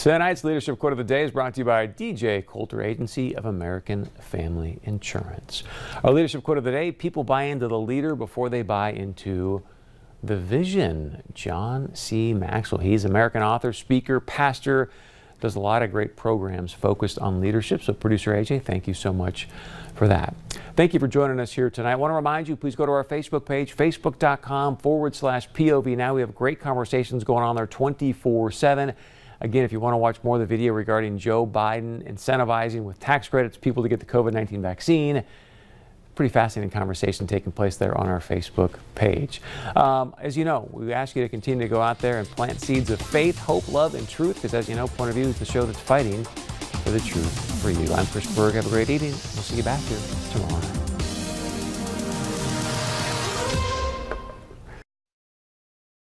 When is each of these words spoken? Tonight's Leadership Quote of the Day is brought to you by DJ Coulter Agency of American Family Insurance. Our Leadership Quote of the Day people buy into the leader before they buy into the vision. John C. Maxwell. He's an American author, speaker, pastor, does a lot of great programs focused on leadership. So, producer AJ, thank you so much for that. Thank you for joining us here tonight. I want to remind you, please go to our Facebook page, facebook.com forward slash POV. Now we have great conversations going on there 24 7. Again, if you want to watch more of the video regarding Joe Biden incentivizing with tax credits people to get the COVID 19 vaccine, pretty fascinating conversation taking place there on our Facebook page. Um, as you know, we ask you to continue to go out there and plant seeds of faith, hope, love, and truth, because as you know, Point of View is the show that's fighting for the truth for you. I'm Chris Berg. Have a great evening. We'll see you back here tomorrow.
Tonight's 0.00 0.44
Leadership 0.44 0.78
Quote 0.78 0.92
of 0.92 0.96
the 0.96 1.04
Day 1.04 1.24
is 1.24 1.30
brought 1.30 1.52
to 1.52 1.60
you 1.60 1.66
by 1.66 1.86
DJ 1.86 2.46
Coulter 2.46 2.80
Agency 2.80 3.36
of 3.36 3.44
American 3.44 4.06
Family 4.18 4.80
Insurance. 4.84 5.62
Our 6.02 6.12
Leadership 6.12 6.42
Quote 6.42 6.56
of 6.56 6.64
the 6.64 6.70
Day 6.70 6.90
people 6.90 7.22
buy 7.22 7.42
into 7.42 7.68
the 7.68 7.78
leader 7.78 8.16
before 8.16 8.48
they 8.48 8.62
buy 8.62 8.92
into 8.92 9.62
the 10.22 10.38
vision. 10.38 11.22
John 11.34 11.94
C. 11.94 12.32
Maxwell. 12.32 12.80
He's 12.80 13.04
an 13.04 13.10
American 13.10 13.42
author, 13.42 13.74
speaker, 13.74 14.20
pastor, 14.20 14.90
does 15.42 15.54
a 15.54 15.60
lot 15.60 15.82
of 15.82 15.92
great 15.92 16.16
programs 16.16 16.72
focused 16.72 17.18
on 17.18 17.42
leadership. 17.42 17.82
So, 17.82 17.92
producer 17.92 18.32
AJ, 18.32 18.62
thank 18.62 18.88
you 18.88 18.94
so 18.94 19.12
much 19.12 19.48
for 19.94 20.08
that. 20.08 20.34
Thank 20.76 20.94
you 20.94 21.00
for 21.00 21.08
joining 21.08 21.38
us 21.40 21.52
here 21.52 21.68
tonight. 21.68 21.92
I 21.92 21.96
want 21.96 22.10
to 22.10 22.14
remind 22.14 22.48
you, 22.48 22.56
please 22.56 22.74
go 22.74 22.86
to 22.86 22.92
our 22.92 23.04
Facebook 23.04 23.44
page, 23.44 23.76
facebook.com 23.76 24.78
forward 24.78 25.14
slash 25.14 25.50
POV. 25.50 25.94
Now 25.94 26.14
we 26.14 26.22
have 26.22 26.34
great 26.34 26.58
conversations 26.58 27.22
going 27.22 27.44
on 27.44 27.54
there 27.54 27.66
24 27.66 28.50
7. 28.50 28.94
Again, 29.40 29.64
if 29.64 29.72
you 29.72 29.80
want 29.80 29.94
to 29.94 29.98
watch 29.98 30.22
more 30.22 30.36
of 30.36 30.40
the 30.40 30.46
video 30.46 30.72
regarding 30.74 31.18
Joe 31.18 31.46
Biden 31.46 32.06
incentivizing 32.10 32.82
with 32.82 33.00
tax 33.00 33.28
credits 33.28 33.56
people 33.56 33.82
to 33.82 33.88
get 33.88 33.98
the 33.98 34.06
COVID 34.06 34.32
19 34.32 34.60
vaccine, 34.60 35.24
pretty 36.14 36.32
fascinating 36.32 36.70
conversation 36.70 37.26
taking 37.26 37.50
place 37.50 37.76
there 37.76 37.96
on 37.96 38.08
our 38.08 38.20
Facebook 38.20 38.74
page. 38.94 39.40
Um, 39.74 40.14
as 40.20 40.36
you 40.36 40.44
know, 40.44 40.68
we 40.72 40.92
ask 40.92 41.16
you 41.16 41.22
to 41.22 41.28
continue 41.28 41.64
to 41.64 41.68
go 41.68 41.80
out 41.80 41.98
there 42.00 42.18
and 42.18 42.28
plant 42.28 42.60
seeds 42.60 42.90
of 42.90 43.00
faith, 43.00 43.38
hope, 43.38 43.66
love, 43.68 43.94
and 43.94 44.06
truth, 44.06 44.34
because 44.36 44.52
as 44.52 44.68
you 44.68 44.76
know, 44.76 44.86
Point 44.86 45.08
of 45.08 45.16
View 45.16 45.26
is 45.26 45.38
the 45.38 45.46
show 45.46 45.64
that's 45.64 45.80
fighting 45.80 46.22
for 46.24 46.90
the 46.90 47.00
truth 47.00 47.62
for 47.62 47.70
you. 47.70 47.90
I'm 47.94 48.06
Chris 48.06 48.34
Berg. 48.36 48.54
Have 48.54 48.66
a 48.66 48.68
great 48.68 48.90
evening. 48.90 49.12
We'll 49.12 49.42
see 49.42 49.56
you 49.56 49.62
back 49.62 49.80
here 49.80 49.98
tomorrow. 50.32 50.79